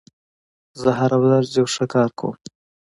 زه 0.81 0.89
هره 0.99 1.17
ورځ 1.23 1.47
یو 1.59 1.67
ښه 1.73 1.85
کار 1.93 2.09
کوم. 2.19 2.35